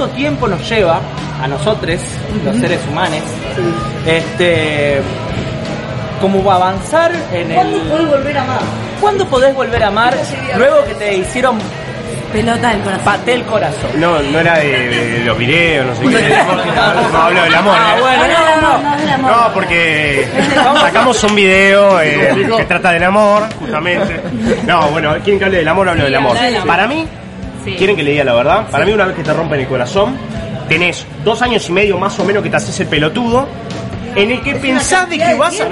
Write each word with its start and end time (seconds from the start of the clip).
¿cuánto 0.00 0.16
tiempo 0.16 0.48
nos 0.48 0.66
lleva 0.66 0.98
a 1.42 1.46
nosotros, 1.46 2.00
los 2.42 2.56
seres 2.56 2.80
humanos, 2.90 3.20
este, 4.06 4.98
como 6.22 6.50
avanzar 6.50 7.12
en 7.34 7.48
¿Cuándo 7.52 7.76
el... 7.76 7.82
podés 7.82 8.08
volver 8.08 8.38
a 8.38 8.42
amar? 8.42 8.60
¿Cuándo 8.98 9.26
podés 9.26 9.54
volver 9.54 9.84
a 9.84 9.88
amar 9.88 10.16
luego 10.56 10.84
que 10.86 10.94
te 10.94 11.16
hicieron 11.18 11.58
Pelota 12.32 12.70
del 12.70 12.80
corazón. 12.80 13.04
paté 13.04 13.32
el 13.34 13.42
corazón? 13.42 13.90
No, 13.96 14.22
no 14.22 14.38
era 14.38 14.58
de, 14.58 14.88
de 14.88 15.24
los 15.24 15.36
videos, 15.36 15.86
no 15.86 15.94
sé 15.96 16.16
qué. 16.16 16.34
No, 17.12 17.18
hablo 17.18 17.42
del 17.42 17.54
amor. 17.54 17.76
Bueno, 18.00 18.24
No, 18.26 18.60
no, 18.60 18.78
no, 18.78 18.90
no, 18.90 18.96
del 18.96 19.10
amor. 19.10 19.30
No, 19.32 19.52
porque 19.52 20.28
sacamos 20.80 21.24
un 21.24 21.34
video 21.34 22.00
eh, 22.00 22.46
que 22.56 22.64
trata 22.64 22.92
del 22.92 23.04
amor, 23.04 23.42
justamente. 23.58 24.18
No, 24.66 24.88
bueno, 24.90 25.14
quieren 25.24 25.38
que 25.40 25.44
hable 25.44 25.58
del 25.58 25.68
amor, 25.68 25.88
hablo 25.90 26.04
del 26.04 26.14
amor. 26.14 26.30
habla 26.30 26.44
del 26.44 26.56
amor. 26.56 26.66
Para 26.68 26.86
mí, 26.86 27.06
Sí. 27.64 27.74
quieren 27.76 27.96
que 27.96 28.02
le 28.02 28.12
diga 28.12 28.24
la 28.24 28.34
verdad. 28.34 28.66
Para 28.70 28.84
mí, 28.84 28.92
una 28.92 29.06
vez 29.06 29.16
que 29.16 29.22
te 29.22 29.32
rompen 29.32 29.60
el 29.60 29.66
corazón, 29.66 30.16
tenés 30.68 31.06
dos 31.24 31.42
años 31.42 31.68
y 31.68 31.72
medio 31.72 31.98
más 31.98 32.18
o 32.18 32.24
menos 32.24 32.42
que 32.42 32.50
te 32.50 32.56
haces 32.56 32.78
el 32.80 32.86
pelotudo, 32.86 33.46
en 34.16 34.30
el 34.30 34.40
que 34.42 34.54
pensás 34.56 35.08
de 35.08 35.18
que 35.18 35.34
vas 35.34 35.60
a. 35.60 35.68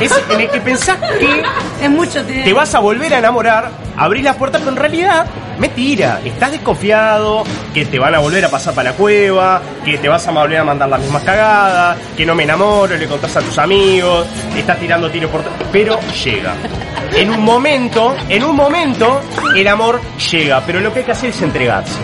Es 0.00 0.12
en 0.30 0.40
el 0.40 0.50
que 0.50 0.60
pensás 0.60 0.98
que 1.18 1.42
Es 1.82 1.90
mucho 1.90 2.24
tiempo. 2.24 2.44
te 2.44 2.52
vas 2.52 2.74
a 2.74 2.78
volver 2.78 3.14
a 3.14 3.18
enamorar, 3.18 3.70
abrís 3.96 4.24
la 4.24 4.34
puerta, 4.34 4.58
pero 4.58 4.70
en 4.70 4.76
realidad, 4.76 5.26
mentira, 5.58 6.20
estás 6.24 6.52
desconfiado, 6.52 7.44
que 7.72 7.84
te 7.86 7.98
van 7.98 8.14
a 8.14 8.18
volver 8.18 8.44
a 8.44 8.48
pasar 8.48 8.74
para 8.74 8.90
la 8.90 8.96
cueva, 8.96 9.60
que 9.84 9.98
te 9.98 10.08
vas 10.08 10.26
a 10.26 10.30
volver 10.30 10.58
a 10.58 10.64
mandar 10.64 10.88
las 10.88 11.00
mismas 11.00 11.22
cagadas, 11.22 11.96
que 12.16 12.26
no 12.26 12.34
me 12.34 12.44
enamoro, 12.44 12.96
le 12.96 13.06
contás 13.06 13.36
a 13.36 13.40
tus 13.40 13.58
amigos, 13.58 14.26
estás 14.56 14.78
tirando 14.78 15.10
tiro 15.10 15.28
por... 15.28 15.42
Pero 15.72 15.98
llega. 16.24 16.54
En 17.14 17.30
un 17.30 17.42
momento, 17.42 18.14
en 18.28 18.44
un 18.44 18.56
momento, 18.56 19.22
el 19.54 19.66
amor 19.68 20.00
llega, 20.30 20.62
pero 20.66 20.80
lo 20.80 20.92
que 20.92 21.00
hay 21.00 21.04
que 21.04 21.12
hacer 21.12 21.30
es 21.30 21.40
entregarse. 21.42 21.98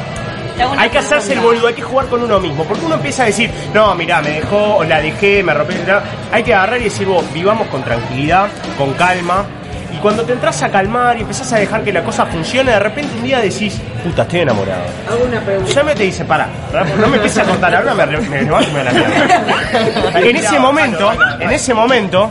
Hay 0.78 0.90
que 0.90 0.98
hacerse 0.98 1.32
el 1.34 1.40
boludo, 1.40 1.68
hay 1.68 1.74
que 1.74 1.82
jugar 1.82 2.06
con 2.06 2.22
uno 2.22 2.40
mismo. 2.40 2.64
Porque 2.64 2.84
uno 2.84 2.96
empieza 2.96 3.24
a 3.24 3.26
decir, 3.26 3.50
no, 3.74 3.94
mirá, 3.94 4.20
me 4.22 4.30
dejó, 4.30 4.76
o 4.76 4.84
la 4.84 5.00
dejé, 5.00 5.42
me 5.42 5.54
rompí. 5.54 5.74
Hay 6.32 6.42
que 6.42 6.54
agarrar 6.54 6.80
y 6.80 6.84
decir, 6.84 7.06
vos, 7.06 7.24
vivamos 7.32 7.68
con 7.68 7.82
tranquilidad, 7.82 8.48
con 8.76 8.92
calma. 8.94 9.44
Y 9.92 9.96
cuando 9.98 10.24
te 10.24 10.32
entras 10.32 10.62
a 10.62 10.70
calmar 10.70 11.18
y 11.18 11.20
empezás 11.20 11.52
a 11.52 11.58
dejar 11.58 11.84
que 11.84 11.92
la 11.92 12.02
cosa 12.02 12.24
funcione, 12.24 12.70
de 12.70 12.78
repente 12.78 13.14
un 13.14 13.24
día 13.24 13.40
decís, 13.40 13.78
puta, 14.02 14.22
estoy 14.22 14.40
enamorado. 14.40 14.82
Hago 15.10 15.24
una 15.24 15.40
pregunta. 15.40 15.70
Ya 15.70 15.82
me 15.82 15.94
te 15.94 16.04
dice, 16.04 16.24
pará, 16.24 16.48
no 16.98 17.08
me 17.08 17.16
empieces 17.16 17.38
a 17.40 17.44
contar, 17.44 17.74
ahora 17.76 17.94
me, 17.94 18.06
me 18.06 18.42
me 18.42 18.56
a 18.56 18.84
la 18.84 18.92
mierda. 18.92 19.42
En 20.14 20.36
ese 20.36 20.58
momento, 20.58 21.12
en 21.40 21.50
ese 21.50 21.74
momento, 21.74 22.30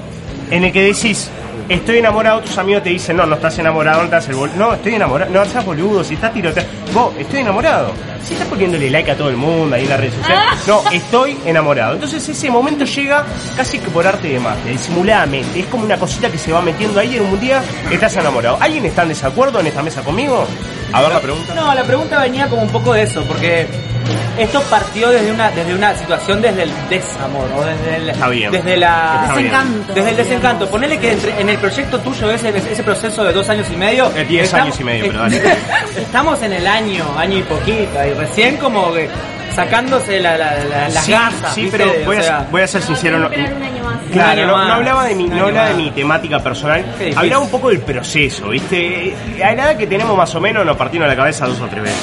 en 0.50 0.63
el 0.63 0.72
que 0.72 0.83
decís, 0.83 1.30
estoy 1.73 1.97
enamorado, 2.00 2.41
tus 2.41 2.58
amigos 2.58 2.83
te 2.83 2.89
dicen, 2.89 3.17
no, 3.17 3.25
no 3.25 3.36
estás 3.36 3.58
enamorado, 3.59 4.03
no 4.03 4.09
te 4.09 4.16
haces 4.16 4.30
el 4.30 4.36
boludo. 4.36 4.55
No, 4.58 4.73
estoy 4.73 4.95
enamorado, 4.95 5.31
no 5.31 5.45
seas 5.45 5.66
boludo, 5.66 6.03
si 6.03 6.16
estás 6.16 6.33
tiroteando. 6.33 6.72
Vos, 6.94 7.13
estoy 7.17 7.39
enamorado. 7.41 7.94
Si 8.23 8.33
estás 8.33 8.47
poniéndole 8.47 8.89
like 8.89 9.11
a 9.11 9.17
todo 9.17 9.30
el 9.30 9.38
mundo 9.38 9.75
ahí 9.75 9.83
en 9.83 9.89
las 9.89 10.00
redes 10.00 10.13
sociales. 10.16 10.45
No, 10.67 10.83
estoy 10.91 11.38
enamorado. 11.45 11.94
Entonces 11.95 12.28
ese 12.28 12.52
momento 12.52 12.86
llega 12.86 13.25
casi 13.55 13.80
que 13.80 13.89
por 13.89 14.05
arte 14.05 14.28
de 14.28 14.39
magia, 14.39 14.72
disimuladamente. 14.72 15.59
Es 15.59 15.66
como 15.67 15.86
una 15.86 15.97
cosita 15.97 16.30
que 16.30 16.38
se 16.38 16.52
va 16.52 16.61
metiendo 16.61 17.00
ahí 17.00 17.16
en 17.16 17.23
un 17.23 17.39
día 17.39 17.61
estás 17.89 18.16
enamorado. 18.17 18.58
¿Alguien 18.59 18.85
está 18.85 19.03
en 19.03 19.09
desacuerdo 19.09 19.59
en 19.59 19.67
esta 19.67 19.81
mesa 19.81 20.02
conmigo? 20.02 20.45
A 20.94 21.02
ver 21.02 21.11
la 21.11 21.19
pregunta. 21.19 21.56
No, 21.56 21.73
la 21.73 21.83
pregunta 21.83 22.19
venía 22.19 22.47
como 22.47 22.61
un 22.61 22.69
poco 22.69 22.94
de 22.94 23.03
eso, 23.03 23.23
porque 23.23 23.66
esto 24.37 24.61
partió 24.69 25.09
desde 25.09 25.31
una 25.31 25.51
desde 25.51 25.73
una 25.75 25.95
situación 25.95 26.41
desde 26.41 26.63
el 26.63 26.71
desamor 26.89 27.47
o 27.55 27.63
desde 27.63 27.95
el 27.97 28.09
Está 28.09 28.27
bien. 28.29 28.51
desde 28.51 28.77
la 28.77 29.19
Está 29.23 29.35
bien. 29.35 29.51
Desencanto. 29.51 29.93
desde 29.93 30.09
el 30.09 30.15
desencanto. 30.17 30.65
digamos. 30.65 30.69
Ponele 30.71 30.99
que 30.99 31.11
entre- 31.11 31.41
en 31.41 31.49
el 31.49 31.57
proyecto 31.57 31.99
tuyo 31.99 32.31
ese 32.31 32.49
ese 32.49 32.83
proceso 32.83 33.23
de 33.23 33.33
dos 33.33 33.47
años 33.49 33.67
y 33.71 33.75
medio. 33.75 34.11
Eh, 34.15 34.25
diez 34.27 34.53
años 34.53 34.79
y 34.79 34.83
medio, 34.83 35.05
pero 35.07 35.19
dale. 35.19 35.41
Estamos 35.97 36.41
en 36.43 36.53
el 36.53 36.67
año 36.67 37.05
año 37.17 37.37
y 37.37 37.43
poquito 37.43 38.05
y 38.05 38.13
recién 38.13 38.57
como 38.57 38.94
que 38.94 39.09
sacándose 39.55 40.19
la- 40.19 40.38
la- 40.38 40.63
la- 40.63 40.89
las 40.89 41.03
sí, 41.03 41.11
gasas. 41.11 41.53
sí, 41.53 41.63
¿viste? 41.63 41.77
pero 41.77 41.91
O 41.91 42.05
voy, 42.05 42.17
a, 42.17 42.21
sea, 42.23 42.39
ser- 42.39 42.47
voy 42.51 42.61
a 42.61 42.67
ser 42.67 42.81
sincero. 42.81 43.19
no- 43.19 43.27
Esperar 43.27 43.53
un 43.53 43.63
año 43.63 43.83
más. 43.83 43.97
Claro, 44.11 44.47
no, 44.47 44.55
hablaba 44.57 45.05
de 45.05 45.16
mi, 45.16 45.23
un 45.25 45.38
no 45.38 45.45
hablaba 45.45 45.67
de 45.67 45.73
más. 45.73 45.83
mi 45.83 45.91
temática 45.91 46.39
personal, 46.39 46.81
Qué 46.97 47.05
difícil. 47.05 47.17
hablaba 47.17 47.44
un 47.44 47.50
poco 47.51 47.69
del 47.69 47.79
proceso, 47.79 48.50
¿viste? 48.50 49.13
A 49.44 49.53
la 49.53 49.63
edad 49.63 49.77
que 49.77 49.88
tenemos 49.88 50.16
más 50.17 50.33
o 50.35 50.41
menos 50.41 50.66
nos 50.66 50.77
partimos 50.77 51.07
la 51.07 51.16
cabeza 51.16 51.47
dos 51.47 51.59
o 51.61 51.67
tres 51.67 51.83
veces. 51.83 52.00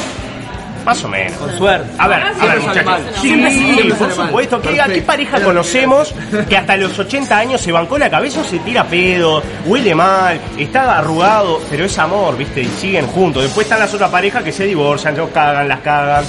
Más 0.88 1.04
o 1.04 1.08
menos. 1.08 1.32
con 1.36 1.58
suerte. 1.58 1.86
A 1.98 2.08
ver, 2.08 2.22
a 2.22 2.46
ver, 2.46 2.60
muchachos. 2.60 3.00
Sí, 3.20 3.90
por 3.98 4.10
supuesto. 4.10 4.60
¿Qué, 4.62 4.80
¿A 4.80 4.86
qué 4.86 5.02
pareja 5.02 5.38
conocemos 5.42 6.14
que 6.48 6.56
hasta 6.56 6.76
los 6.78 6.98
80 6.98 7.36
años 7.36 7.60
se 7.60 7.70
bancó 7.72 7.98
la 7.98 8.08
cabeza 8.08 8.40
o 8.40 8.44
se 8.44 8.58
tira 8.60 8.84
pedo, 8.84 9.42
huele 9.66 9.94
mal, 9.94 10.40
está 10.56 10.98
arrugado, 10.98 11.60
pero 11.68 11.84
es 11.84 11.98
amor, 11.98 12.38
¿viste? 12.38 12.62
Y 12.62 12.68
siguen 12.68 13.06
juntos. 13.08 13.42
Después 13.42 13.66
están 13.66 13.80
las 13.80 13.92
otras 13.92 14.08
parejas 14.10 14.42
que 14.42 14.50
se 14.52 14.64
divorcian, 14.64 15.14
los 15.14 15.28
cagan, 15.28 15.68
las 15.68 15.80
cagan. 15.80 16.24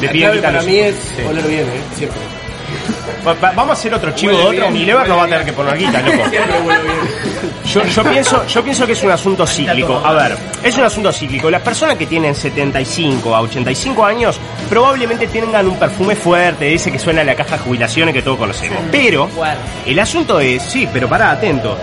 Le 0.00 0.06
La 0.08 0.12
piden 0.12 0.30
clave 0.30 0.42
para 0.42 0.56
los- 0.58 0.66
mí 0.66 0.78
es 0.80 0.94
Sí. 0.96 1.22
oler 1.28 1.44
bien, 1.46 1.60
¿eh? 1.62 1.80
Siempre. 1.96 2.18
Va- 3.26 3.34
va- 3.34 3.52
Vamos 3.52 3.70
a 3.70 3.72
hacer 3.72 3.94
otro 3.94 4.10
chivo 4.12 4.32
de 4.32 4.38
Huele 4.38 4.48
otro. 4.48 4.60
bien, 4.60 4.72
Mi 4.72 4.84
lever 4.84 5.08
no 5.08 5.16
va 5.16 5.22
a 5.24 5.26
tener 5.26 5.44
que 5.44 5.52
poner 5.52 5.78
guita, 5.78 6.00
loco. 6.02 6.28
Siempre 6.30 6.60
huele 6.60 6.82
bien. 6.82 6.94
Yo, 7.64 7.82
yo 7.84 8.04
pienso, 8.04 8.46
yo 8.46 8.62
pienso 8.62 8.86
que 8.86 8.92
es 8.92 9.02
un 9.02 9.10
asunto 9.10 9.46
cíclico. 9.46 10.00
A 10.04 10.12
ver, 10.12 10.36
es 10.62 10.76
un 10.76 10.84
asunto 10.84 11.10
cíclico. 11.12 11.50
Las 11.50 11.62
personas 11.62 11.96
que 11.96 12.06
tienen 12.06 12.34
75 12.34 13.34
a 13.34 13.40
85 13.40 14.04
años 14.04 14.38
probablemente 14.68 15.26
tengan 15.28 15.66
un 15.66 15.78
perfume 15.78 16.14
fuerte, 16.14 16.74
ese 16.74 16.92
que 16.92 16.98
suena 16.98 17.22
a 17.22 17.24
la 17.24 17.34
caja 17.34 17.56
de 17.56 17.62
jubilaciones 17.64 18.14
que 18.14 18.22
todos 18.22 18.36
conocemos. 18.38 18.78
Pero 18.92 19.28
Fuerte. 19.28 19.58
el 19.86 19.98
asunto 19.98 20.38
es, 20.40 20.62
sí, 20.62 20.86
pero 20.92 21.08
pará, 21.08 21.30
atento. 21.32 21.76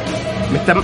Me 0.52 0.60
están, 0.60 0.84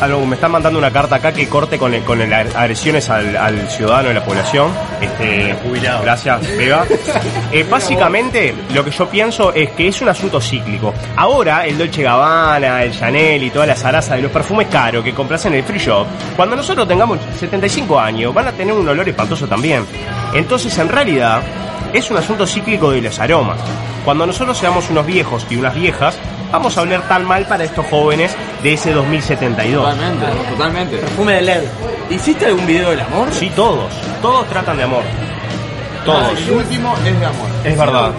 algo, 0.00 0.24
me 0.26 0.34
están 0.36 0.50
mandando 0.52 0.78
una 0.78 0.90
carta 0.90 1.16
acá 1.16 1.32
que 1.32 1.48
corte 1.48 1.78
con, 1.78 1.92
el- 1.94 2.02
con 2.04 2.20
el 2.20 2.32
agresiones 2.32 3.08
al, 3.10 3.36
al 3.36 3.68
ciudadano 3.68 4.08
de 4.08 4.14
la 4.14 4.24
población. 4.24 4.70
Este, 5.00 5.54
Jubilado. 5.62 6.02
Gracias, 6.02 6.46
Vega. 6.56 6.84
Eh, 7.50 7.64
básicamente, 7.68 8.54
lo 8.74 8.84
que 8.84 8.90
yo 8.90 9.08
pienso 9.08 9.54
es 9.54 9.70
que 9.70 9.88
es 9.88 10.02
un 10.02 10.08
asunto 10.10 10.38
cíclico. 10.38 10.92
Ahora, 11.16 11.64
el 11.66 11.78
Dolce 11.78 12.02
Gabbana, 12.02 12.82
el 12.82 12.92
Chanel 12.92 13.42
y 13.42 13.48
toda 13.50 13.64
la 13.64 13.74
zaraza 13.74 14.16
de 14.16 14.22
los 14.22 14.30
perfumes 14.30 14.66
caros 14.70 15.02
que 15.02 15.14
compras 15.14 15.46
en 15.46 15.54
el 15.54 15.62
free 15.64 15.78
shop, 15.78 16.06
cuando 16.36 16.54
nosotros 16.56 16.86
tengamos 16.86 17.18
75 17.40 17.98
años, 17.98 18.34
van 18.34 18.48
a 18.48 18.52
tener 18.52 18.74
un 18.74 18.86
olor 18.86 19.08
espantoso 19.08 19.46
también. 19.48 19.82
Entonces, 20.34 20.76
en 20.76 20.90
realidad, 20.90 21.40
es 21.94 22.10
un 22.10 22.18
asunto 22.18 22.46
cíclico 22.46 22.90
de 22.90 23.00
los 23.00 23.18
aromas. 23.18 23.58
Cuando 24.04 24.26
nosotros 24.26 24.58
seamos 24.58 24.90
unos 24.90 25.06
viejos 25.06 25.46
y 25.48 25.56
unas 25.56 25.74
viejas, 25.74 26.18
vamos 26.52 26.76
a 26.78 26.82
oler 26.82 27.00
tan 27.02 27.24
mal 27.24 27.46
para 27.46 27.64
estos 27.64 27.86
jóvenes 27.86 28.34
de 28.62 28.72
ese 28.74 28.92
2072. 28.92 29.82
Totalmente, 29.84 30.26
totalmente. 30.50 30.96
Perfume 30.98 31.32
de 31.34 31.42
LED. 31.42 31.62
¿Hiciste 32.10 32.46
algún 32.46 32.66
video 32.66 32.90
del 32.90 33.00
amor? 33.00 33.28
Sí, 33.32 33.50
todos. 33.54 33.92
Todos 34.22 34.46
tratan 34.48 34.76
de 34.78 34.82
amor. 34.84 35.02
Todos. 36.04 36.22
Ah, 36.22 36.30
el 36.38 36.50
último 36.52 36.94
es 37.04 37.20
de 37.20 37.26
amor. 37.26 37.48
Es 37.64 37.78
verdad. 37.78 38.10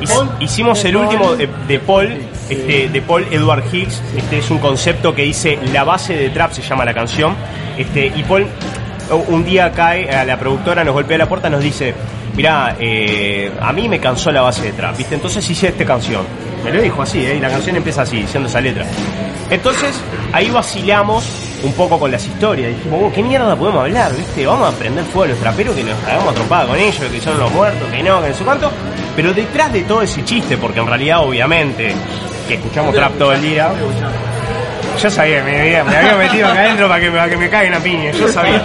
Hic- 0.00 0.28
Hicimos 0.40 0.84
el 0.84 0.96
último 0.96 1.34
de, 1.34 1.48
de 1.66 1.78
Paul, 1.80 2.16
este, 2.48 2.88
de 2.88 3.02
Paul 3.02 3.26
Edward 3.30 3.64
Hicks. 3.72 4.00
Este 4.16 4.38
es 4.38 4.50
un 4.50 4.58
concepto 4.58 5.14
que 5.14 5.22
dice 5.22 5.58
la 5.72 5.84
base 5.84 6.14
de 6.14 6.30
trap 6.30 6.52
se 6.52 6.62
llama 6.62 6.84
la 6.84 6.94
canción. 6.94 7.34
Este, 7.76 8.06
y 8.14 8.22
Paul 8.24 8.46
un 9.28 9.42
día 9.44 9.72
cae 9.72 10.10
a 10.14 10.24
la 10.24 10.36
productora, 10.38 10.84
nos 10.84 10.92
golpea 10.94 11.16
la 11.18 11.26
puerta, 11.26 11.48
nos 11.48 11.62
dice, 11.62 11.94
mirá, 12.38 12.76
eh, 12.78 13.50
a 13.60 13.72
mí 13.72 13.88
me 13.88 13.98
cansó 13.98 14.30
la 14.30 14.42
base 14.42 14.62
de 14.62 14.72
trap, 14.72 14.96
¿viste? 14.96 15.16
Entonces 15.16 15.50
hice 15.50 15.68
esta 15.68 15.84
canción. 15.84 16.22
Me 16.64 16.72
lo 16.72 16.80
dijo 16.80 17.02
así, 17.02 17.18
¿eh? 17.26 17.34
Y 17.34 17.40
la 17.40 17.48
canción 17.50 17.74
empieza 17.74 18.02
así, 18.02 18.18
diciendo 18.18 18.48
esa 18.48 18.60
letra. 18.60 18.86
Entonces, 19.50 20.00
ahí 20.32 20.48
vacilamos 20.48 21.24
un 21.64 21.72
poco 21.72 21.98
con 21.98 22.12
las 22.12 22.24
historias. 22.24 22.68
Dijimos, 22.76 23.00
"Oh, 23.02 23.12
¿qué 23.12 23.24
mierda 23.24 23.56
podemos 23.56 23.80
hablar? 23.80 24.14
¿Viste? 24.14 24.46
Vamos 24.46 24.72
a 24.72 24.78
prender 24.78 25.04
fuego 25.06 25.24
a 25.24 25.28
los 25.28 25.38
traperos 25.40 25.74
que 25.74 25.82
nos 25.82 26.04
hagamos 26.04 26.32
trompada 26.34 26.66
con 26.68 26.76
ellos, 26.76 27.04
que 27.10 27.20
son 27.20 27.40
los 27.40 27.52
muertos, 27.52 27.88
que 27.90 28.02
no, 28.04 28.22
que 28.22 28.28
no 28.28 28.34
sé 28.36 28.44
cuánto. 28.44 28.70
Pero 29.16 29.32
detrás 29.34 29.72
de 29.72 29.82
todo 29.82 30.02
ese 30.02 30.24
chiste, 30.24 30.56
porque 30.58 30.78
en 30.78 30.86
realidad, 30.86 31.18
obviamente, 31.24 31.92
que 32.46 32.54
escuchamos 32.54 32.94
trap 32.94 33.18
todo 33.18 33.32
el 33.32 33.42
día. 33.42 33.68
Yo 35.02 35.10
sabía, 35.10 35.42
me 35.44 35.60
había, 35.60 35.84
me 35.84 35.96
había 35.96 36.16
metido 36.16 36.48
acá 36.48 36.60
adentro 36.60 36.88
para 36.88 37.00
que, 37.00 37.10
para 37.10 37.28
que 37.28 37.36
me 37.36 37.48
caigan 37.48 37.74
a 37.74 37.78
piña, 37.80 38.10
yo 38.10 38.28
sabía. 38.28 38.62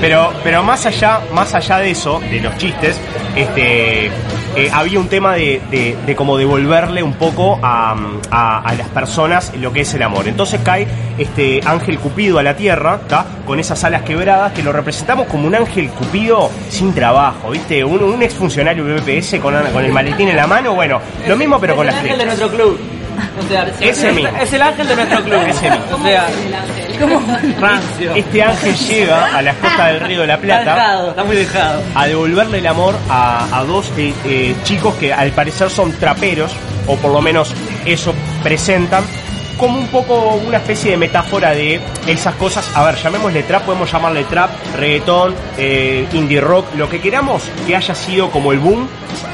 Pero, 0.00 0.32
pero 0.42 0.62
más 0.62 0.84
allá, 0.86 1.20
más 1.32 1.54
allá 1.54 1.78
de 1.78 1.90
eso, 1.90 2.20
de 2.20 2.40
los 2.40 2.56
chistes, 2.58 3.00
este, 3.34 4.06
eh, 4.06 4.70
había 4.72 4.98
un 5.00 5.08
tema 5.08 5.34
de, 5.34 5.60
de, 5.70 5.96
de 6.04 6.14
como 6.16 6.36
devolverle 6.36 7.02
un 7.02 7.14
poco 7.14 7.58
a, 7.62 7.96
a, 8.30 8.60
a 8.60 8.74
las 8.74 8.88
personas 8.88 9.52
lo 9.58 9.72
que 9.72 9.80
es 9.80 9.94
el 9.94 10.02
amor. 10.02 10.28
Entonces 10.28 10.60
cae 10.62 10.86
este 11.18 11.60
ángel 11.64 11.98
cupido 11.98 12.38
a 12.38 12.42
la 12.42 12.54
tierra, 12.56 13.00
¿tá? 13.08 13.24
con 13.46 13.58
esas 13.58 13.82
alas 13.84 14.02
quebradas, 14.02 14.52
que 14.52 14.62
lo 14.62 14.72
representamos 14.72 15.26
como 15.28 15.46
un 15.46 15.54
ángel 15.54 15.88
cupido 15.90 16.50
sin 16.68 16.94
trabajo, 16.94 17.50
¿viste? 17.50 17.82
Un, 17.84 18.02
un 18.02 18.22
exfuncionario 18.22 18.84
BPS 18.84 19.36
con, 19.40 19.54
con 19.72 19.84
el 19.84 19.92
maletín 19.92 20.28
en 20.28 20.36
la 20.36 20.46
mano, 20.46 20.74
bueno, 20.74 21.00
lo 21.26 21.36
mismo 21.36 21.58
pero 21.58 21.74
con 21.76 21.86
las 21.86 21.94
el 21.96 22.00
ángel 22.00 22.18
de 22.18 22.24
flechas. 22.24 22.38
nuestro 22.40 22.56
club. 22.64 22.78
O 23.38 23.48
sea, 23.48 23.66
Ese 23.80 24.08
es, 24.08 24.14
mismo. 24.14 24.30
es 24.40 24.52
el 24.52 24.62
ángel 24.62 24.88
de 24.88 24.96
nuestro 24.96 25.22
club. 25.24 25.40
Ese 25.48 25.70
mismo. 25.70 25.96
O 25.96 26.02
sea, 26.02 26.26
¿Cómo? 27.00 27.20
rancio. 27.60 28.14
Este 28.14 28.42
ángel 28.42 28.74
llega 28.76 29.36
a 29.36 29.42
las 29.42 29.56
costas 29.56 29.86
del 29.92 30.00
río 30.00 30.20
de 30.22 30.26
la 30.28 30.34
Está 30.34 30.46
Plata. 30.46 30.74
dejado, 30.74 31.10
está 31.10 31.24
muy 31.24 31.36
dejado. 31.36 31.82
a 31.94 32.06
devolverle 32.06 32.58
el 32.58 32.66
amor 32.66 32.94
a, 33.08 33.58
a 33.58 33.64
dos 33.64 33.90
eh, 33.96 34.12
eh, 34.24 34.54
chicos 34.64 34.94
que 34.94 35.12
al 35.12 35.30
parecer 35.32 35.70
son 35.70 35.92
traperos, 35.92 36.52
o 36.86 36.96
por 36.96 37.12
lo 37.12 37.20
menos 37.20 37.52
eso 37.84 38.14
presentan, 38.42 39.04
como 39.58 39.78
un 39.78 39.86
poco 39.88 40.34
una 40.46 40.58
especie 40.58 40.92
de 40.92 40.96
metáfora 40.96 41.50
de 41.52 41.80
esas 42.06 42.34
cosas. 42.34 42.70
A 42.74 42.84
ver, 42.84 42.96
llamémosle 42.96 43.42
trap, 43.42 43.62
podemos 43.62 43.90
llamarle 43.90 44.24
trap, 44.24 44.50
reggaetón, 44.76 45.34
eh, 45.58 46.06
indie 46.12 46.40
rock, 46.40 46.74
lo 46.76 46.88
que 46.88 47.00
queramos 47.00 47.42
que 47.66 47.76
haya 47.76 47.94
sido 47.94 48.30
como 48.30 48.52
el 48.52 48.58
boom 48.58 48.88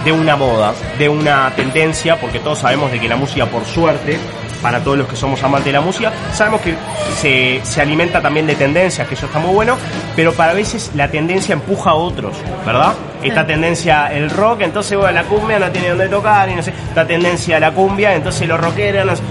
de 0.04 0.12
una 0.12 0.36
moda, 0.36 0.72
de 0.98 1.08
una 1.08 1.52
tendencia, 1.54 2.20
porque 2.20 2.38
todos 2.38 2.58
sabemos 2.58 2.90
de 2.90 3.00
que 3.00 3.08
la 3.08 3.16
música, 3.16 3.46
por 3.46 3.64
suerte, 3.64 4.18
para 4.62 4.80
todos 4.80 4.98
los 4.98 5.08
que 5.08 5.16
somos 5.16 5.42
amantes 5.42 5.66
de 5.66 5.72
la 5.72 5.80
música, 5.80 6.12
sabemos 6.32 6.60
que 6.60 6.74
se, 7.16 7.60
se 7.62 7.80
alimenta 7.80 8.20
también 8.20 8.46
de 8.46 8.54
tendencias, 8.54 9.08
que 9.08 9.14
eso 9.14 9.26
está 9.26 9.38
muy 9.38 9.54
bueno, 9.54 9.76
pero 10.14 10.32
para 10.34 10.52
veces 10.52 10.90
la 10.94 11.08
tendencia 11.08 11.54
empuja 11.54 11.90
a 11.90 11.94
otros, 11.94 12.36
¿verdad? 12.66 12.92
Esta 13.22 13.46
tendencia 13.46 14.12
el 14.12 14.30
rock, 14.30 14.62
entonces 14.62 14.96
bueno, 14.96 15.12
la 15.12 15.24
cumbia 15.24 15.58
no 15.58 15.70
tiene 15.70 15.90
dónde 15.90 16.08
tocar, 16.08 16.48
y 16.48 16.54
no 16.54 16.62
sé, 16.62 16.72
esta 16.88 17.06
tendencia 17.06 17.58
la 17.58 17.72
cumbia, 17.72 18.14
entonces 18.14 18.46
los 18.46 18.60
rockeros, 18.60 19.06
no 19.06 19.16
sé. 19.16 19.22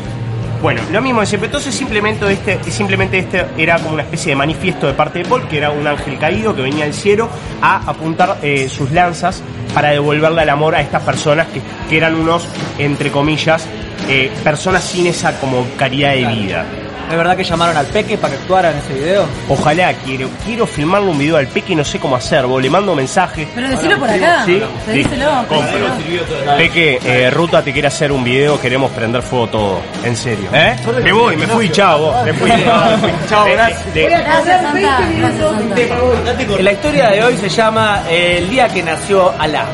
Bueno, 0.62 0.82
lo 0.92 1.02
mismo 1.02 1.22
de 1.22 1.26
siempre. 1.26 1.48
Entonces 1.48 1.74
simplemente 1.74 2.32
este, 2.32 2.72
simplemente 2.72 3.20
este 3.20 3.46
era 3.58 3.78
como 3.80 3.94
una 3.94 4.04
especie 4.04 4.32
de 4.32 4.36
manifiesto 4.36 4.88
de 4.88 4.94
parte 4.94 5.20
de 5.20 5.26
Paul, 5.26 5.48
que 5.48 5.58
era 5.58 5.72
un 5.72 5.88
ángel 5.88 6.18
caído 6.18 6.56
que 6.56 6.62
venía 6.62 6.84
del 6.84 6.94
cielo 6.94 7.30
a 7.62 7.90
apuntar 7.90 8.38
eh, 8.42 8.68
sus 8.68 8.92
lanzas 8.92 9.42
para 9.74 9.92
devolverle 9.92 10.44
el 10.44 10.50
amor 10.50 10.76
a 10.76 10.82
estas 10.82 11.04
personas 11.04 11.48
que, 11.48 11.62
que 11.90 11.98
eran 11.98 12.16
unos, 12.16 12.48
entre 12.78 13.10
comillas, 13.10 13.66
eh, 14.10 14.32
personas 14.44 14.84
sin 14.84 15.08
esa 15.08 15.40
como 15.40 15.66
caridad 15.78 16.14
de 16.14 16.26
vida. 16.26 16.66
¿Es 17.10 17.18
verdad 17.18 17.36
que 17.36 17.44
llamaron 17.44 17.76
al 17.76 17.88
Peque 17.88 18.20
para 18.20 18.34
que 18.34 18.40
actuara 18.40 18.70
en 18.70 18.78
ese 18.78 18.94
video? 18.94 19.26
Ojalá 19.48 19.94
quiero, 19.94 20.30
quiero 20.46 20.68
filmarle 20.68 21.10
un 21.10 21.18
video 21.18 21.38
al 21.38 21.48
Peque 21.48 21.74
y 21.74 21.76
no 21.76 21.84
sé 21.84 22.00
cómo 22.00 22.16
hacer, 22.16 22.46
vos, 22.46 22.62
le 22.62 22.70
mando 22.70 22.94
mensaje. 22.94 23.48
Pero 23.56 23.68
decilo 23.68 23.98
por 23.98 24.10
acá. 24.12 24.46
Sí, 24.46 24.60
compro. 24.60 24.86
pedíselo. 24.86 26.58
Peque, 26.58 27.00
eh, 27.04 27.32
Ruta 27.32 27.64
te 27.64 27.74
quiere 27.74 27.88
hacer 27.88 28.12
un 28.12 28.24
video, 28.24 28.62
queremos 28.62 28.92
prender 28.92 29.24
fuego 29.24 29.48
todo, 29.48 29.82
en 30.04 30.16
serio. 30.16 30.50
¿Eh? 30.54 30.76
Me 31.04 31.12
voy, 31.12 31.36
me 31.36 31.48
fui, 31.48 31.70
chao, 31.70 32.00
vos, 32.00 32.24
me 32.24 32.34
fui. 32.34 32.50
Chao, 33.30 33.46
gracias. 33.46 33.94
Gracias, 33.94 34.62
Santa. 34.62 35.00
Gracias, 35.18 35.50
Santa. 35.50 36.62
La 36.62 36.72
historia 36.72 37.10
de 37.10 37.24
hoy 37.24 37.38
se 37.38 37.50
llama 37.50 38.04
eh, 38.08 38.38
El 38.38 38.50
día 38.52 38.68
que 38.68 38.84
nació 38.84 39.34
Alá. 39.40 39.66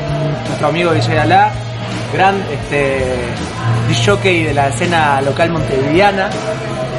Nuestro 0.46 0.68
amigo 0.68 0.92
DJ 0.92 1.18
Alá, 1.18 1.52
gran 2.14 2.42
este, 2.50 3.04
jockey 4.04 4.44
de 4.44 4.54
la 4.54 4.68
escena 4.68 5.20
local 5.20 5.50
montevideana, 5.50 6.30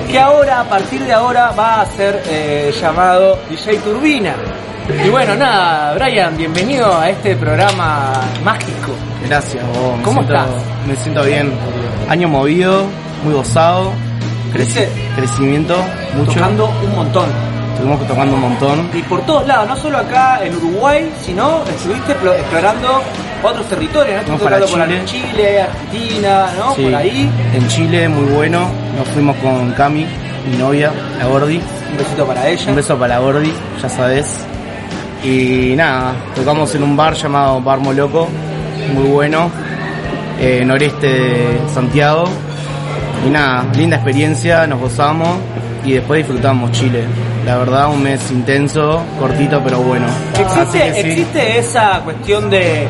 que 0.10 0.20
ahora, 0.20 0.62
a 0.62 0.64
partir 0.64 1.04
de 1.04 1.14
ahora, 1.14 1.52
va 1.52 1.82
a 1.82 1.86
ser 1.86 2.22
eh, 2.28 2.74
llamado 2.80 3.40
DJ 3.50 3.78
Turbina. 3.80 4.34
Y 5.06 5.10
bueno, 5.10 5.36
nada, 5.36 5.94
Brian, 5.96 6.38
bienvenido 6.38 6.98
a 6.98 7.10
este 7.10 7.36
programa 7.36 8.14
mágico. 8.44 8.94
Gracias, 9.28 9.66
vos. 9.68 9.98
Me 9.98 10.04
¿Cómo 10.04 10.22
siento, 10.24 10.34
estás? 10.36 10.64
Me 10.88 10.96
siento 10.96 11.24
bien. 11.24 11.52
Año 12.08 12.30
movido, 12.30 12.86
muy 13.26 13.34
gozado, 13.34 13.92
creci- 14.54 14.88
crecimiento, 15.18 15.76
mucho. 16.16 16.32
Tocando 16.36 16.70
un 16.86 16.96
montón. 16.96 17.26
Estuvimos 17.74 18.08
tocando 18.08 18.36
un 18.36 18.42
montón. 18.42 18.90
Y 18.94 19.02
por 19.04 19.22
todos 19.26 19.46
lados, 19.46 19.68
no 19.68 19.76
solo 19.76 19.98
acá 19.98 20.40
en 20.42 20.56
Uruguay, 20.56 21.12
sino 21.22 21.64
estuviste 21.66 22.16
plo- 22.20 22.34
explorando 22.34 23.02
otros 23.44 23.68
territorios, 23.68 24.16
¿no? 24.28 24.36
Estuviste 24.36 24.44
para 24.44 24.60
por 24.60 24.70
Chile. 24.70 25.02
Chile, 25.06 25.62
Argentina, 25.62 26.50
¿no? 26.58 26.76
Sí. 26.76 26.84
Por 26.84 26.96
ahí. 26.96 27.30
En 27.54 27.68
Chile, 27.68 28.10
muy 28.10 28.34
bueno. 28.34 28.70
Nos 28.98 29.08
fuimos 29.10 29.36
con 29.38 29.72
Cami, 29.74 30.06
mi 30.50 30.58
novia, 30.58 30.92
la 31.20 31.28
Gordi. 31.28 31.62
Un 31.92 31.98
besito 31.98 32.26
para 32.26 32.48
ella. 32.48 32.70
Un 32.70 32.76
beso 32.76 32.98
para 32.98 33.16
la 33.16 33.20
Gordi, 33.20 33.54
ya 33.82 33.90
sabes. 33.90 34.46
Y 35.24 35.74
nada, 35.76 36.14
tocamos 36.36 36.74
en 36.76 36.84
un 36.84 36.96
bar 36.96 37.14
llamado 37.16 37.62
Bar 37.62 37.80
Moloco, 37.80 38.28
muy 38.94 39.06
bueno, 39.06 39.50
eh, 40.40 40.64
noreste 40.64 41.08
de 41.08 41.60
Santiago. 41.74 42.26
Y 43.26 43.30
nada, 43.30 43.66
linda 43.76 43.98
experiencia, 43.98 44.68
nos 44.68 44.80
gozamos 44.80 45.30
y 45.84 45.94
después 45.94 46.20
disfrutamos 46.20 46.72
Chile. 46.72 47.04
La 47.46 47.58
verdad, 47.58 47.90
un 47.90 48.04
mes 48.04 48.30
intenso, 48.30 49.02
cortito 49.20 49.62
pero 49.64 49.80
bueno. 49.80 50.06
¿Existe, 50.38 50.94
sí. 50.94 51.00
existe 51.00 51.58
esa 51.58 52.02
cuestión 52.04 52.50
de 52.50 52.88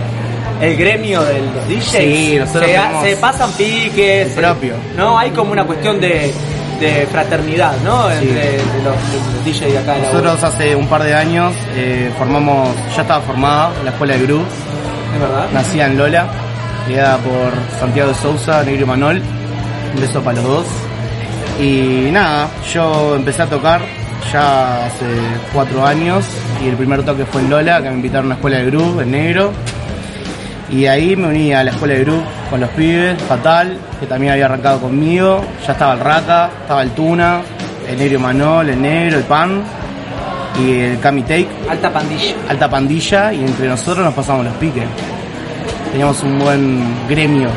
el 0.61 0.75
gremio 0.77 1.23
de 1.23 1.39
los 1.41 1.67
DJs? 1.67 1.83
Sí, 1.85 2.35
nosotros 2.39 2.69
se, 3.03 3.09
se 3.09 3.17
pasan 3.17 3.51
piques. 3.53 4.29
propio. 4.29 4.73
No, 4.95 5.17
hay 5.17 5.31
como 5.31 5.51
una 5.51 5.63
cuestión 5.65 5.99
de, 5.99 6.33
de 6.79 7.07
fraternidad, 7.11 7.73
¿no? 7.83 8.09
Sí. 8.09 8.15
Entre 8.27 8.57
los, 8.83 8.95
los 8.95 9.45
DJs 9.45 9.71
de 9.73 9.77
acá 9.79 9.93
de 9.93 10.01
la 10.01 10.07
Nosotros 10.07 10.43
hace 10.43 10.75
un 10.75 10.87
par 10.87 11.03
de 11.03 11.13
años 11.13 11.53
eh, 11.75 12.11
formamos, 12.17 12.69
ya 12.95 13.01
estaba 13.01 13.21
formada 13.23 13.71
la 13.83 13.91
escuela 13.91 14.13
de 14.17 14.25
Gru, 14.25 14.41
¿Es 15.13 15.21
verdad? 15.21 15.47
nacida 15.53 15.85
en 15.87 15.97
Lola, 15.97 16.27
criada 16.85 17.17
por 17.17 17.51
Santiago 17.79 18.09
de 18.09 18.15
Sousa, 18.15 18.63
Negro 18.63 18.83
y 18.83 18.85
Manol. 18.85 19.21
Un 19.95 20.01
beso 20.01 20.21
para 20.21 20.35
los 20.41 20.45
dos. 20.45 20.65
Y 21.59 22.09
nada, 22.11 22.49
yo 22.73 23.15
empecé 23.15 23.41
a 23.41 23.47
tocar 23.47 23.81
ya 24.31 24.85
hace 24.87 25.05
cuatro 25.53 25.85
años 25.85 26.25
y 26.63 26.67
el 26.67 26.75
primer 26.75 27.03
toque 27.03 27.25
fue 27.25 27.41
en 27.41 27.49
Lola, 27.49 27.81
que 27.81 27.89
me 27.89 27.95
invitaron 27.95 28.25
a 28.25 28.27
una 28.27 28.35
escuela 28.35 28.57
de 28.57 28.65
Gru, 28.65 28.99
en 29.01 29.11
negro. 29.11 29.51
Y 30.69 30.85
ahí 30.85 31.15
me 31.15 31.27
uní 31.27 31.53
a 31.53 31.63
la 31.63 31.71
escuela 31.71 31.93
de 31.93 32.03
Gru 32.03 32.21
con 32.49 32.59
los 32.59 32.69
pibes, 32.71 33.21
Fatal, 33.23 33.77
que 33.99 34.05
también 34.05 34.33
había 34.33 34.45
arrancado 34.45 34.81
conmigo. 34.81 35.43
Ya 35.65 35.71
estaba 35.73 35.93
el 35.93 35.99
Rata, 36.01 36.49
estaba 36.61 36.81
el 36.83 36.91
Tuna, 36.91 37.41
el 37.87 37.97
Negro 37.97 38.19
Manol, 38.19 38.69
el 38.69 38.81
Negro, 38.81 39.17
el 39.17 39.23
Pan 39.23 39.61
y 40.59 40.79
el 40.79 40.99
Kami 40.99 41.21
Take 41.21 41.47
Alta 41.69 41.91
pandilla. 41.93 42.33
alta 42.49 42.69
pandilla 42.69 43.31
y 43.33 43.43
entre 43.43 43.67
nosotros 43.69 44.03
nos 44.05 44.13
pasamos 44.13 44.43
los 44.45 44.53
piques. 44.55 44.83
Teníamos 45.91 46.21
un 46.23 46.39
buen 46.39 47.07
gremio, 47.07 47.47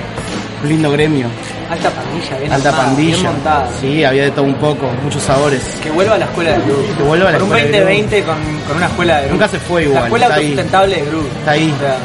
un 0.63 0.69
lindo 0.69 0.91
gremio, 0.93 1.27
Alta 1.71 1.89
pandilla, 1.91 2.39
bien 2.39 2.53
alta 2.53 2.69
armada, 2.71 2.87
pandilla. 2.89 3.17
Bien 3.17 3.27
montada. 3.33 3.69
Sí, 3.81 4.05
había 4.05 4.23
de 4.25 4.31
todo 4.33 4.45
un 4.45 4.55
poco, 4.55 4.89
muchos 5.05 5.23
sabores. 5.23 5.63
Que 5.83 5.91
vuelva 5.91 6.15
a 6.17 6.19
la 6.19 6.25
escuela 6.27 6.51
de 6.53 6.59
Groove. 6.65 6.97
Que 6.97 7.03
vuelva 7.05 7.29
a 7.29 7.33
la 7.33 7.39
Por 7.39 7.49
un 7.49 7.57
escuela 7.57 7.79
de 7.79 7.85
2020 7.85 8.23
con, 8.25 8.37
con 8.69 8.77
una 8.77 8.87
escuela 8.87 9.15
de 9.17 9.21
Groove. 9.23 9.33
Nunca 9.35 9.49
se 9.49 9.59
fue 9.61 9.83
igual, 9.85 9.95
La 10.01 10.05
escuela 10.07 10.27
está 10.27 10.37
ahí. 10.37 10.43
autosustentable 10.47 10.97
de 10.97 11.03
Groove. 11.07 11.29
Está 11.39 11.51
ahí. 11.53 11.75
O 11.77 11.79
sea, 11.81 11.97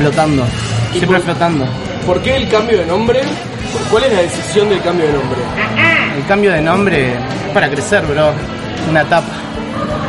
Flotando, 0.00 0.46
siempre 0.92 1.20
flotando. 1.20 1.66
¿Por 2.06 2.22
qué 2.22 2.36
el 2.36 2.48
cambio 2.48 2.78
de 2.78 2.86
nombre? 2.86 3.20
¿Cuál 3.90 4.04
es 4.04 4.12
la 4.14 4.22
decisión 4.22 4.70
del 4.70 4.80
cambio 4.80 5.06
de 5.06 5.12
nombre? 5.12 5.38
El 6.16 6.24
cambio 6.24 6.52
de 6.52 6.62
nombre 6.62 7.12
es 7.12 7.52
para 7.52 7.68
crecer, 7.68 8.06
bro. 8.06 8.32
Una 8.88 9.02
etapa. 9.02 9.28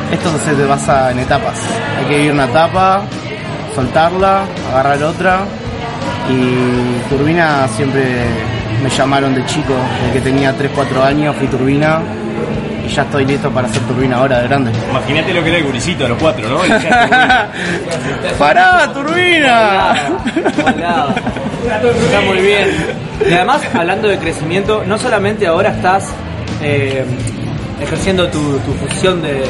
Esto 0.09 0.31
se 0.45 0.53
te 0.53 0.63
basa 0.63 1.11
en 1.11 1.19
etapas. 1.19 1.57
Hay 1.99 2.05
que 2.05 2.15
vivir 2.15 2.31
una 2.31 2.45
etapa, 2.45 3.03
soltarla, 3.75 4.45
agarrar 4.71 5.03
otra. 5.03 5.41
Y 6.29 7.09
Turbina 7.09 7.67
siempre 7.75 8.25
me 8.81 8.89
llamaron 8.89 9.35
de 9.35 9.45
chico, 9.45 9.73
desde 10.03 10.13
que 10.13 10.21
tenía 10.21 10.57
3-4 10.57 11.03
años 11.03 11.35
fui 11.35 11.47
Turbina. 11.47 11.99
Ya 12.95 13.03
estoy 13.03 13.25
listo 13.25 13.49
para 13.49 13.67
hacer 13.67 13.81
Turbina 13.83 14.17
ahora 14.17 14.41
de 14.41 14.47
grande. 14.49 14.71
Imagínate 14.89 15.33
lo 15.33 15.41
que 15.41 15.49
era 15.49 15.57
el 15.59 15.63
gurisito 15.63 16.03
de 16.03 16.09
los 16.09 16.17
cuatro, 16.17 16.49
¿no? 16.49 16.59
¡Pará, 18.37 18.91
Turbina! 18.93 19.93
Está 21.71 22.21
muy 22.27 22.41
bien. 22.41 22.69
Y 23.29 23.33
además, 23.33 23.61
hablando 23.73 24.09
de 24.09 24.17
crecimiento, 24.17 24.83
no 24.85 24.97
solamente 24.97 25.47
ahora 25.47 25.69
estás 25.69 26.09
eh, 26.61 27.05
ejerciendo 27.81 28.27
tu, 28.27 28.59
tu 28.59 28.73
función 28.73 29.21
de, 29.21 29.41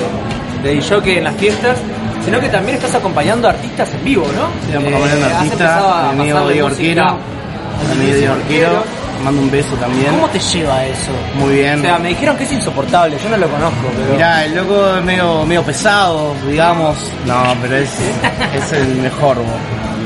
de 0.62 0.76
DJ 0.76 1.18
en 1.18 1.24
las 1.24 1.36
fiestas, 1.36 1.78
sino 2.24 2.40
que 2.40 2.50
también 2.50 2.76
estás 2.76 2.94
acompañando 2.94 3.48
artistas 3.48 3.92
en 3.96 4.04
vivo, 4.04 4.28
¿no? 4.36 4.50
Sí, 4.68 4.74
vamos 4.76 4.90
acompañando 4.90 5.26
artistas, 5.36 5.84
a 5.84 6.12
mi 6.14 6.22
amigo 6.22 6.50
Diego 6.50 6.68
a 6.68 7.96
mi 7.96 8.12
Diego 8.48 8.84
mando 9.22 9.42
un 9.42 9.52
beso 9.52 9.74
también. 9.76 10.12
¿Cómo 10.14 10.28
te 10.30 10.40
lleva 10.40 10.86
eso? 10.86 11.12
Muy 11.36 11.56
bien. 11.56 11.80
O 11.80 11.84
sea, 11.84 11.98
me 12.00 12.10
dijeron 12.10 12.36
que 12.38 12.44
es 12.44 12.52
insoportable, 12.54 13.18
yo 13.24 13.30
no 13.30 13.38
lo 13.38 13.48
conozco, 13.50 13.88
pero... 13.98 14.14
Mirá, 14.14 14.46
el 14.46 14.56
loco 14.56 14.98
es 14.98 15.04
medio, 15.04 15.46
medio 15.46 15.64
pesado, 15.64 16.34
digamos. 16.50 16.98
No, 17.26 17.44
pero 17.62 17.78
es, 17.78 17.90
es 18.56 18.74
el 18.74 18.96
mejor. 18.96 19.38
bo. 19.38 19.44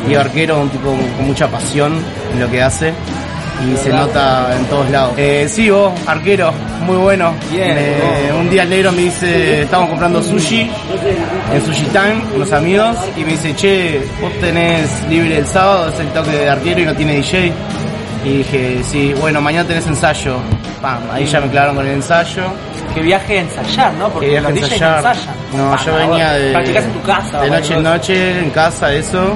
Diego 0.08 0.22
Arquero, 0.22 0.60
un 0.62 0.70
tipo 0.70 0.90
con 1.18 1.26
mucha 1.28 1.48
pasión 1.48 2.00
en 2.34 2.40
lo 2.40 2.50
que 2.50 2.62
hace. 2.62 2.94
Y 3.66 3.78
se 3.78 3.90
nota 3.90 4.54
en 4.56 4.66
todos 4.66 4.90
lados. 4.92 5.14
Eh, 5.18 5.48
sí, 5.50 5.70
vos, 5.70 5.94
arquero, 6.06 6.52
muy 6.82 6.98
bueno. 6.98 7.34
Bien, 7.50 7.74
Me- 7.74 8.34
un 8.38 8.50
día 8.50 8.64
el 8.64 8.70
negro 8.70 8.92
me 8.92 9.04
dice, 9.04 9.62
estamos 9.62 9.90
comprando 9.90 10.22
sushi 10.22 10.70
en 11.54 11.66
Sushi 11.66 11.86
Time, 11.86 12.22
unos 12.36 12.52
amigos, 12.52 12.98
y 13.16 13.22
me 13.22 13.32
dice, 13.32 13.56
che, 13.56 14.02
vos 14.22 14.34
tenés 14.42 14.90
libre 15.10 15.38
el 15.38 15.48
sábado, 15.48 15.88
es 15.88 15.98
el 16.02 16.08
toque 16.10 16.32
de 16.32 16.50
arquero 16.50 16.82
y 16.82 16.86
no 16.86 16.94
tiene 16.96 17.16
DJ. 17.16 17.54
Y 18.26 18.38
dije, 18.40 18.82
sí, 18.84 19.14
bueno, 19.22 19.40
mañana 19.40 19.68
tenés 19.68 19.86
ensayo. 19.88 20.38
Pam, 20.82 20.98
ahí 21.14 21.26
ya 21.26 21.40
me 21.40 21.48
clavaron 21.50 21.76
con 21.76 21.86
el 21.88 21.94
ensayo. 21.94 22.44
Que 22.94 23.02
viaje 23.02 23.38
a 23.38 23.42
ensayar, 23.42 23.94
¿no? 23.94 24.10
Porque 24.10 24.26
Que 24.28 24.32
viaje 24.32 24.50
los 24.50 24.54
DJs 24.62 24.72
ensayar. 24.74 24.92
no 24.92 25.10
ensayan. 25.10 25.36
No, 25.54 25.86
yo 25.86 25.96
venía 25.96 26.32
de. 26.34 26.52
Practicás 26.54 26.84
en 26.86 26.92
tu 26.94 27.02
casa. 27.04 27.42
De 27.42 27.50
noche 27.52 27.74
en 27.76 27.84
noche, 27.84 28.40
en 28.40 28.50
casa, 28.50 28.94
eso. 28.94 29.34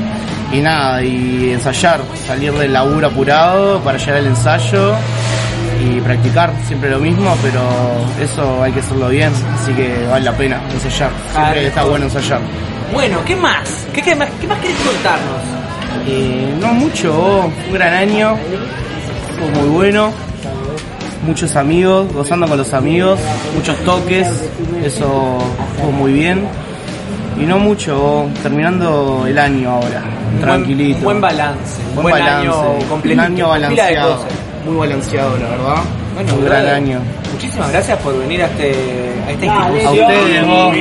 Y 0.51 0.62
nada, 0.62 1.03
y 1.03 1.51
ensayar. 1.53 2.01
Salir 2.25 2.51
del 2.53 2.74
laburo 2.74 3.08
apurado 3.08 3.79
para 3.81 3.98
llegar 4.00 4.15
al 4.17 4.27
ensayo. 4.27 4.96
Y 5.88 6.01
practicar 6.01 6.51
siempre 6.67 6.89
lo 6.89 7.00
mismo, 7.00 7.38
pero 7.43 7.62
eso 8.19 8.63
hay 8.63 8.72
que 8.72 8.79
hacerlo 8.79 9.08
bien. 9.10 9.31
Así 9.53 9.72
que 9.74 10.05
vale 10.10 10.25
la 10.25 10.34
pena 10.34 10.60
ensayar. 10.74 11.12
Siempre 11.31 11.67
está 11.67 11.84
bueno 11.84 12.05
ensayar. 12.05 12.39
Bueno, 12.91 13.19
¿qué 13.24 13.36
más? 13.36 13.86
¿Qué, 13.93 14.01
qué 14.01 14.15
más? 14.15 14.29
¿Qué 14.41 14.48
más 14.48 14.58
querés 14.60 14.77
contarnos? 14.77 15.59
Eh, 16.08 16.53
no 16.60 16.74
mucho, 16.74 17.51
un 17.67 17.74
gran 17.74 17.93
año. 17.93 18.36
Fue 19.38 19.62
muy 19.62 19.69
bueno. 19.69 20.12
muchos 21.25 21.55
amigos, 21.55 22.12
gozando 22.13 22.48
con 22.48 22.58
los 22.58 22.74
amigos, 22.74 23.19
muchos 23.55 23.75
toques, 23.84 24.27
eso 24.84 25.38
fue 25.81 25.91
muy 25.91 26.13
bien. 26.13 26.48
Y 27.39 27.43
no 27.46 27.58
mucho, 27.60 28.27
terminando 28.41 29.25
el 29.27 29.38
año 29.38 29.69
ahora, 29.69 30.01
tranquilito. 30.41 31.00
Buen, 31.01 31.22
buen 31.22 31.36
balance. 31.38 31.81
Buen 31.93 32.03
Buen, 32.03 32.15
balance. 32.15 32.48
año 32.48 32.53
completito. 32.89 33.22
Un 33.25 33.31
año 33.34 33.50
balanceado. 33.50 34.25
Muy 34.65 34.75
balanceado, 34.75 35.38
la 35.38 35.50
verdad. 35.50 35.75
Bueno, 36.15 36.34
un 36.36 36.46
gran 36.46 36.67
año. 36.67 37.00
Muchísimas 37.31 37.72
gracias 37.72 37.98
por 38.00 38.17
venir 38.19 38.41
a, 38.43 38.46
este, 38.48 38.74
a 39.27 39.31
esta 39.31 39.46
A 39.46 39.72
institución. 39.72 40.12
ustedes, 40.12 40.48
vos. 40.48 40.74